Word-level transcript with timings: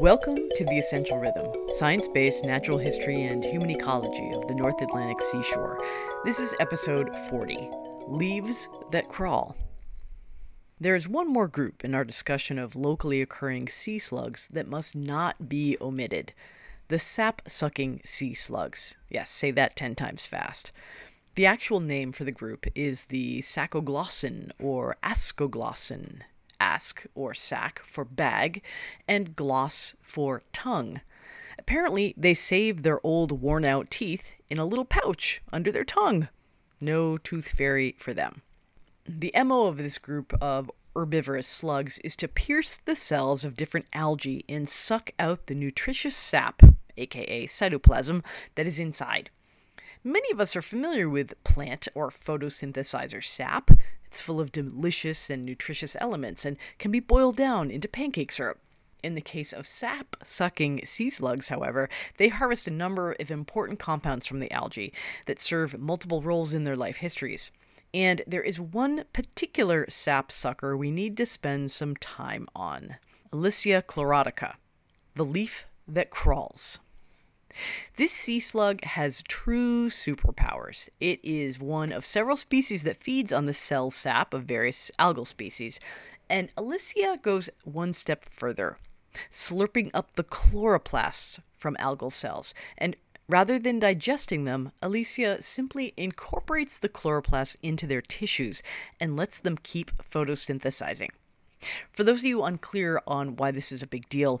Welcome 0.00 0.48
to 0.56 0.64
The 0.64 0.78
Essential 0.78 1.18
Rhythm, 1.18 1.52
science 1.72 2.08
based 2.08 2.42
natural 2.42 2.78
history 2.78 3.24
and 3.24 3.44
human 3.44 3.68
ecology 3.68 4.30
of 4.32 4.48
the 4.48 4.54
North 4.54 4.80
Atlantic 4.80 5.20
seashore. 5.20 5.78
This 6.24 6.40
is 6.40 6.54
episode 6.58 7.14
40 7.28 7.68
Leaves 8.06 8.70
That 8.92 9.10
Crawl. 9.10 9.54
There 10.80 10.94
is 10.94 11.06
one 11.06 11.30
more 11.30 11.48
group 11.48 11.84
in 11.84 11.94
our 11.94 12.06
discussion 12.06 12.58
of 12.58 12.74
locally 12.74 13.20
occurring 13.20 13.68
sea 13.68 13.98
slugs 13.98 14.48
that 14.48 14.66
must 14.66 14.96
not 14.96 15.50
be 15.50 15.76
omitted 15.82 16.32
the 16.88 16.98
sap 16.98 17.42
sucking 17.46 18.00
sea 18.02 18.32
slugs. 18.32 18.96
Yes, 19.10 19.28
say 19.28 19.50
that 19.50 19.76
10 19.76 19.96
times 19.96 20.24
fast. 20.24 20.72
The 21.34 21.44
actual 21.44 21.80
name 21.80 22.12
for 22.12 22.24
the 22.24 22.32
group 22.32 22.66
is 22.74 23.04
the 23.04 23.42
Sacoglossan 23.42 24.52
or 24.58 24.96
Ascoglossan, 25.02 26.22
ask 26.60 27.06
or 27.14 27.34
sack 27.34 27.80
for 27.80 28.04
bag, 28.04 28.62
and 29.08 29.34
gloss 29.34 29.96
for 30.00 30.42
tongue. 30.52 31.00
Apparently, 31.58 32.14
they 32.16 32.34
saved 32.34 32.84
their 32.84 33.04
old 33.04 33.40
worn 33.42 33.64
out 33.64 33.90
teeth 33.90 34.34
in 34.48 34.58
a 34.58 34.64
little 34.64 34.84
pouch 34.84 35.42
under 35.52 35.72
their 35.72 35.84
tongue. 35.84 36.28
No 36.80 37.16
tooth 37.18 37.48
fairy 37.48 37.94
for 37.98 38.14
them. 38.14 38.42
The 39.06 39.32
MO 39.44 39.66
of 39.66 39.78
this 39.78 39.98
group 39.98 40.32
of 40.40 40.70
herbivorous 40.94 41.46
slugs 41.46 41.98
is 42.00 42.16
to 42.16 42.28
pierce 42.28 42.76
the 42.76 42.96
cells 42.96 43.44
of 43.44 43.56
different 43.56 43.86
algae 43.92 44.44
and 44.48 44.68
suck 44.68 45.10
out 45.18 45.46
the 45.46 45.54
nutritious 45.54 46.16
sap, 46.16 46.62
aka 46.96 47.46
cytoplasm, 47.46 48.24
that 48.54 48.66
is 48.66 48.78
inside. 48.78 49.30
Many 50.02 50.32
of 50.32 50.40
us 50.40 50.56
are 50.56 50.62
familiar 50.62 51.08
with 51.08 51.42
plant 51.44 51.86
or 51.94 52.08
photosynthesizer 52.08 53.22
sap, 53.22 53.70
it's 54.10 54.20
full 54.20 54.40
of 54.40 54.50
delicious 54.50 55.30
and 55.30 55.44
nutritious 55.44 55.96
elements 56.00 56.44
and 56.44 56.56
can 56.78 56.90
be 56.90 57.00
boiled 57.00 57.36
down 57.36 57.70
into 57.70 57.86
pancake 57.86 58.32
syrup. 58.32 58.58
In 59.02 59.14
the 59.14 59.20
case 59.20 59.52
of 59.52 59.66
sap 59.66 60.16
sucking 60.24 60.84
sea 60.84 61.10
slugs, 61.10 61.48
however, 61.48 61.88
they 62.16 62.28
harvest 62.28 62.66
a 62.66 62.72
number 62.72 63.14
of 63.20 63.30
important 63.30 63.78
compounds 63.78 64.26
from 64.26 64.40
the 64.40 64.50
algae 64.52 64.92
that 65.26 65.40
serve 65.40 65.78
multiple 65.78 66.22
roles 66.22 66.52
in 66.52 66.64
their 66.64 66.76
life 66.76 66.96
histories. 66.96 67.52
And 67.94 68.22
there 68.26 68.42
is 68.42 68.58
one 68.58 69.04
particular 69.12 69.84
sap 69.88 70.32
sucker 70.32 70.76
we 70.76 70.90
need 70.90 71.16
to 71.18 71.26
spend 71.26 71.72
some 71.72 71.94
time 71.96 72.48
on 72.54 72.96
Elysia 73.32 73.82
chlorotica, 73.82 74.54
the 75.14 75.24
leaf 75.24 75.66
that 75.86 76.10
crawls. 76.10 76.80
This 77.96 78.12
sea 78.12 78.40
slug 78.40 78.84
has 78.84 79.22
true 79.22 79.88
superpowers. 79.90 80.88
It 81.00 81.20
is 81.22 81.60
one 81.60 81.92
of 81.92 82.06
several 82.06 82.36
species 82.36 82.82
that 82.84 82.96
feeds 82.96 83.32
on 83.32 83.46
the 83.46 83.52
cell 83.52 83.90
sap 83.90 84.32
of 84.32 84.44
various 84.44 84.90
algal 84.98 85.26
species, 85.26 85.78
and 86.28 86.54
Elysia 86.54 87.20
goes 87.20 87.50
one 87.64 87.92
step 87.92 88.24
further, 88.30 88.78
slurping 89.30 89.90
up 89.92 90.14
the 90.14 90.24
chloroplasts 90.24 91.40
from 91.52 91.76
algal 91.76 92.12
cells. 92.12 92.54
And 92.78 92.96
rather 93.28 93.58
than 93.58 93.80
digesting 93.80 94.44
them, 94.44 94.72
Elysia 94.82 95.42
simply 95.42 95.92
incorporates 95.96 96.78
the 96.78 96.88
chloroplasts 96.88 97.56
into 97.62 97.86
their 97.86 98.00
tissues 98.00 98.62
and 98.98 99.16
lets 99.16 99.40
them 99.40 99.58
keep 99.62 99.90
photosynthesizing. 100.02 101.10
For 101.92 102.04
those 102.04 102.20
of 102.20 102.24
you 102.24 102.42
unclear 102.44 103.02
on 103.06 103.36
why 103.36 103.50
this 103.50 103.72
is 103.72 103.82
a 103.82 103.86
big 103.86 104.08
deal, 104.08 104.40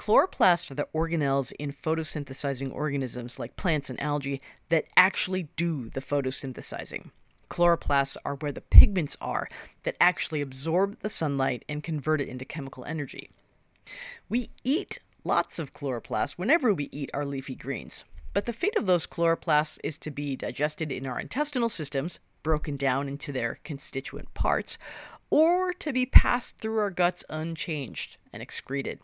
Chloroplasts 0.00 0.70
are 0.70 0.76
the 0.76 0.88
organelles 0.94 1.52
in 1.58 1.74
photosynthesizing 1.74 2.74
organisms 2.74 3.38
like 3.38 3.56
plants 3.56 3.90
and 3.90 4.02
algae 4.02 4.40
that 4.70 4.86
actually 4.96 5.50
do 5.56 5.90
the 5.90 6.00
photosynthesizing. 6.00 7.10
Chloroplasts 7.50 8.16
are 8.24 8.36
where 8.36 8.50
the 8.50 8.62
pigments 8.62 9.14
are 9.20 9.46
that 9.82 9.98
actually 10.00 10.40
absorb 10.40 11.00
the 11.00 11.10
sunlight 11.10 11.66
and 11.68 11.82
convert 11.82 12.22
it 12.22 12.30
into 12.30 12.46
chemical 12.46 12.82
energy. 12.86 13.28
We 14.26 14.48
eat 14.64 15.00
lots 15.22 15.58
of 15.58 15.74
chloroplasts 15.74 16.38
whenever 16.38 16.72
we 16.72 16.88
eat 16.92 17.10
our 17.12 17.26
leafy 17.26 17.54
greens, 17.54 18.04
but 18.32 18.46
the 18.46 18.54
fate 18.54 18.78
of 18.78 18.86
those 18.86 19.06
chloroplasts 19.06 19.78
is 19.84 19.98
to 19.98 20.10
be 20.10 20.34
digested 20.34 20.90
in 20.90 21.06
our 21.06 21.20
intestinal 21.20 21.68
systems, 21.68 22.20
broken 22.42 22.76
down 22.76 23.06
into 23.06 23.32
their 23.32 23.58
constituent 23.64 24.32
parts, 24.32 24.78
or 25.28 25.74
to 25.74 25.92
be 25.92 26.06
passed 26.06 26.56
through 26.56 26.78
our 26.78 26.88
guts 26.88 27.22
unchanged 27.28 28.16
and 28.32 28.42
excreted. 28.42 29.00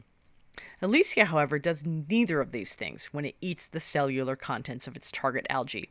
Elysia, 0.82 1.26
however, 1.26 1.58
does 1.58 1.86
neither 1.86 2.40
of 2.40 2.52
these 2.52 2.74
things 2.74 3.06
when 3.06 3.24
it 3.24 3.36
eats 3.40 3.66
the 3.66 3.80
cellular 3.80 4.36
contents 4.36 4.86
of 4.86 4.96
its 4.96 5.10
target 5.10 5.46
algae. 5.48 5.90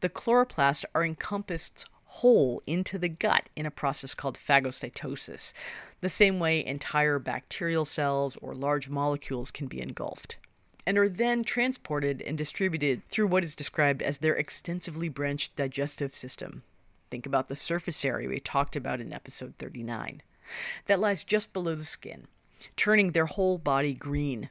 The 0.00 0.08
chloroplasts 0.08 0.84
are 0.94 1.04
encompassed 1.04 1.88
whole 2.04 2.62
into 2.66 2.98
the 2.98 3.08
gut 3.08 3.48
in 3.54 3.66
a 3.66 3.70
process 3.70 4.14
called 4.14 4.38
phagocytosis, 4.38 5.52
the 6.00 6.08
same 6.08 6.38
way 6.38 6.64
entire 6.64 7.18
bacterial 7.18 7.84
cells 7.84 8.36
or 8.36 8.54
large 8.54 8.88
molecules 8.88 9.50
can 9.50 9.66
be 9.66 9.82
engulfed, 9.82 10.38
and 10.86 10.96
are 10.96 11.08
then 11.08 11.44
transported 11.44 12.22
and 12.22 12.38
distributed 12.38 13.04
through 13.04 13.26
what 13.26 13.44
is 13.44 13.54
described 13.54 14.02
as 14.02 14.18
their 14.18 14.34
extensively 14.34 15.08
branched 15.08 15.54
digestive 15.56 16.14
system. 16.14 16.62
Think 17.10 17.26
about 17.26 17.48
the 17.48 17.56
surface 17.56 18.04
area 18.04 18.28
we 18.28 18.40
talked 18.40 18.74
about 18.74 19.00
in 19.00 19.12
episode 19.12 19.54
39. 19.58 20.22
That 20.86 21.00
lies 21.00 21.24
just 21.24 21.52
below 21.52 21.74
the 21.74 21.84
skin 21.84 22.26
turning 22.76 23.12
their 23.12 23.26
whole 23.26 23.58
body 23.58 23.94
green. 23.94 24.50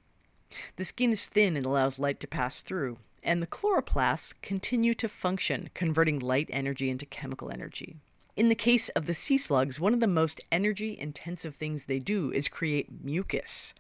The 0.78 0.86
skin 0.86 1.12
is 1.12 1.28
thin 1.28 1.58
and 1.58 1.66
allows 1.66 2.00
light 2.00 2.20
to 2.22 2.28
pass 2.28 2.62
through, 2.62 3.00
and 3.24 3.42
the 3.42 3.48
chloroplasts 3.48 4.34
continue 4.42 4.94
to 4.96 5.10
function, 5.10 5.70
converting 5.74 6.20
light 6.20 6.50
energy 6.52 6.90
into 6.90 7.06
chemical 7.06 7.52
energy. 7.52 7.98
In 8.38 8.50
the 8.50 8.56
case 8.56 8.90
of 8.90 9.08
the 9.08 9.14
sea 9.14 9.38
slugs, 9.38 9.80
one 9.80 9.94
of 9.94 10.00
the 10.00 10.08
most 10.08 10.42
energy 10.52 10.96
intensive 10.98 11.56
things 11.56 11.86
they 11.86 12.00
do 12.00 12.32
is 12.32 12.48
create 12.48 13.04
mucus, 13.04 13.74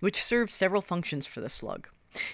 which 0.00 0.22
serves 0.22 0.52
several 0.52 0.82
functions 0.82 1.26
for 1.26 1.40
the 1.40 1.48
slug. 1.48 1.88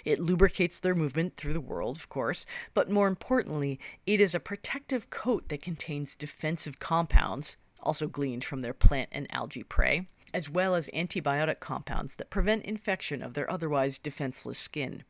It 0.04 0.18
lubricates 0.18 0.80
their 0.80 0.96
movement 0.96 1.36
through 1.36 1.52
the 1.52 1.60
world, 1.60 1.96
of 1.96 2.08
course, 2.08 2.46
but 2.74 2.90
more 2.90 3.06
importantly, 3.06 3.78
it 4.06 4.20
is 4.20 4.34
a 4.34 4.40
protective 4.40 5.08
coat 5.08 5.48
that 5.48 5.62
contains 5.62 6.16
defensive 6.16 6.80
compounds, 6.80 7.56
also 7.80 8.08
gleaned 8.08 8.44
from 8.44 8.62
their 8.62 8.74
plant 8.74 9.08
and 9.12 9.32
algae 9.32 9.62
prey, 9.62 10.08
as 10.32 10.50
well 10.50 10.74
as 10.74 10.90
antibiotic 10.90 11.60
compounds 11.60 12.16
that 12.16 12.30
prevent 12.30 12.64
infection 12.64 13.22
of 13.22 13.34
their 13.34 13.50
otherwise 13.50 13.98
defenseless 13.98 14.58
skin. 14.58 15.04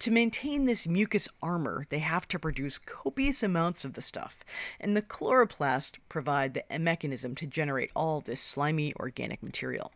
To 0.00 0.10
maintain 0.10 0.66
this 0.66 0.86
mucus 0.86 1.28
armor, 1.42 1.86
they 1.88 2.00
have 2.00 2.28
to 2.28 2.38
produce 2.38 2.78
copious 2.78 3.42
amounts 3.42 3.84
of 3.84 3.94
the 3.94 4.02
stuff, 4.02 4.44
and 4.78 4.96
the 4.96 5.02
chloroplast 5.02 5.98
provide 6.08 6.54
the 6.54 6.78
mechanism 6.78 7.34
to 7.36 7.46
generate 7.46 7.90
all 7.96 8.20
this 8.20 8.40
slimy 8.40 8.94
organic 8.96 9.42
material. 9.42 9.92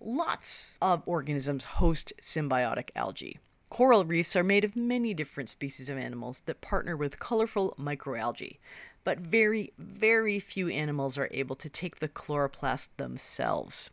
Lots 0.00 0.76
of 0.80 1.02
organisms 1.06 1.64
host 1.64 2.12
symbiotic 2.20 2.90
algae. 2.94 3.38
Coral 3.70 4.04
reefs 4.04 4.34
are 4.34 4.42
made 4.42 4.64
of 4.64 4.74
many 4.74 5.14
different 5.14 5.48
species 5.48 5.88
of 5.88 5.96
animals 5.96 6.42
that 6.46 6.60
partner 6.60 6.96
with 6.96 7.20
colorful 7.20 7.76
microalgae, 7.78 8.58
but 9.04 9.18
very, 9.18 9.72
very 9.78 10.38
few 10.38 10.68
animals 10.68 11.18
are 11.18 11.28
able 11.30 11.56
to 11.56 11.68
take 11.68 11.96
the 11.96 12.08
chloroplast 12.08 12.88
themselves. 12.96 13.90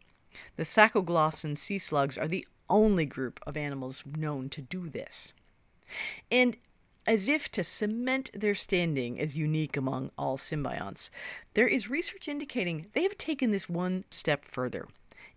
The 0.56 0.63
sacoglossan 0.63 1.57
sea 1.57 1.79
slugs 1.79 2.18
are 2.18 2.28
the 2.28 2.45
only 2.69 3.06
group 3.06 3.40
of 3.47 3.57
animals 3.57 4.03
known 4.06 4.50
to 4.50 4.62
do 4.62 4.90
this. 4.90 5.34
And 6.31 6.57
as 7.06 7.29
if 7.29 7.50
to 7.51 7.63
cement 7.63 8.29
their 8.34 8.53
standing 8.53 9.19
as 9.19 9.38
unique 9.38 9.78
among 9.78 10.12
all 10.17 10.38
symbionts, 10.38 11.09
there 11.53 11.67
is 11.67 11.90
research 11.90 12.28
indicating 12.28 12.88
they 12.94 13.03
have 13.03 13.17
taken 13.17 13.51
this 13.51 13.69
one 13.69 14.03
step 14.12 14.44
further, 14.44 14.88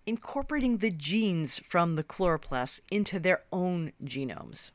incorporating 0.04 0.78
the 0.78 0.90
genes 0.90 1.60
from 1.60 1.94
the 1.94 2.02
chloroplasts 2.02 2.80
into 2.90 3.20
their 3.20 3.44
own 3.52 3.92
genomes. 4.04 4.72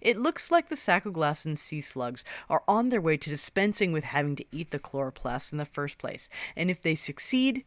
It 0.00 0.16
looks 0.16 0.50
like 0.50 0.68
the 0.68 0.74
Sacoglossan 0.74 1.56
sea 1.56 1.80
slugs 1.80 2.24
are 2.48 2.62
on 2.66 2.88
their 2.88 3.00
way 3.00 3.16
to 3.16 3.30
dispensing 3.30 3.92
with 3.92 4.04
having 4.04 4.36
to 4.36 4.44
eat 4.52 4.70
the 4.70 4.78
chloroplasts 4.78 5.52
in 5.52 5.58
the 5.58 5.64
first 5.64 5.98
place, 5.98 6.28
and 6.56 6.70
if 6.70 6.80
they 6.80 6.94
succeed, 6.94 7.64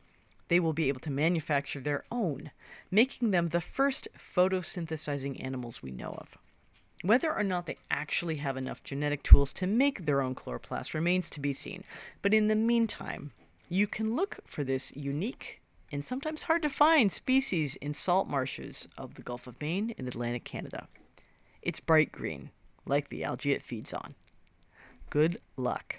they 0.48 0.60
will 0.60 0.74
be 0.74 0.90
able 0.90 1.00
to 1.00 1.12
manufacture 1.12 1.80
their 1.80 2.04
own, 2.12 2.52
making 2.90 3.32
them 3.32 3.48
the 3.48 3.62
first 3.62 4.08
photosynthesizing 4.18 5.42
animals 5.44 5.82
we 5.82 5.92
know 5.92 6.18
of. 6.20 6.38
Whether 7.04 7.34
or 7.34 7.44
not 7.44 7.66
they 7.66 7.78
actually 7.90 8.36
have 8.36 8.58
enough 8.58 8.84
genetic 8.84 9.24
tools 9.24 9.54
to 9.54 9.66
make 9.66 10.06
their 10.06 10.22
own 10.22 10.36
chloroplast 10.36 10.94
remains 10.94 11.30
to 11.32 11.40
be 11.40 11.54
seen, 11.54 11.84
but 12.22 12.34
in 12.34 12.48
the 12.48 12.56
meantime, 12.56 13.32
you 13.70 13.88
can 13.88 14.16
look 14.16 14.40
for 14.46 14.64
this 14.64 14.96
unique 14.96 15.62
and 15.92 16.04
sometimes 16.06 16.44
hard 16.44 16.62
to 16.62 16.70
find 16.70 17.12
species 17.12 17.76
in 17.78 17.94
salt 17.94 18.28
marshes 18.28 18.88
of 18.98 19.16
the 19.16 19.22
Gulf 19.22 19.48
of 19.48 19.60
Maine 19.62 19.96
and 19.98 20.08
Atlantic 20.08 20.44
Canada. 20.44 20.88
It's 21.62 21.80
bright 21.80 22.12
green, 22.12 22.50
like 22.86 23.10
the 23.10 23.24
algae 23.24 23.52
it 23.52 23.62
feeds 23.62 23.94
on. 23.94 24.16
Good 25.10 25.40
luck. 25.58 25.98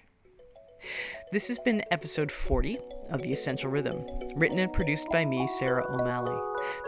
This 1.30 1.46
has 1.46 1.58
been 1.60 1.84
episode 1.92 2.32
40 2.32 2.78
of 3.10 3.22
The 3.22 3.32
Essential 3.32 3.70
Rhythm, 3.70 4.04
written 4.34 4.58
and 4.58 4.72
produced 4.72 5.08
by 5.10 5.24
me, 5.24 5.46
Sarah 5.46 5.86
O'Malley. 5.88 6.36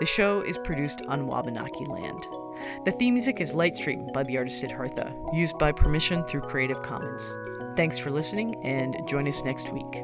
The 0.00 0.06
show 0.06 0.40
is 0.40 0.58
produced 0.58 1.02
on 1.06 1.28
Wabanaki 1.28 1.86
land. 1.86 2.26
The 2.84 2.92
theme 2.92 3.14
music 3.14 3.40
is 3.40 3.54
Lightstream 3.54 4.12
by 4.12 4.24
the 4.24 4.38
artist 4.38 4.60
Siddhartha, 4.60 5.14
used 5.32 5.56
by 5.58 5.70
permission 5.70 6.24
through 6.24 6.40
Creative 6.40 6.82
Commons. 6.82 7.36
Thanks 7.76 7.98
for 7.98 8.10
listening, 8.10 8.56
and 8.64 8.96
join 9.06 9.28
us 9.28 9.44
next 9.44 9.72
week. 9.72 10.02